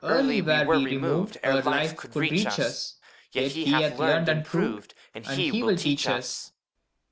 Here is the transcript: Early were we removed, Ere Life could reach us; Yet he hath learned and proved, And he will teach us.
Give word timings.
Early 0.03 0.41
were 0.41 0.65
we 0.79 0.83
removed, 0.85 1.37
Ere 1.43 1.61
Life 1.61 1.95
could 1.95 2.15
reach 2.15 2.47
us; 2.57 2.95
Yet 3.33 3.51
he 3.51 3.65
hath 3.67 3.99
learned 3.99 4.29
and 4.29 4.43
proved, 4.43 4.95
And 5.13 5.27
he 5.27 5.61
will 5.61 5.75
teach 5.77 6.07
us. 6.07 6.53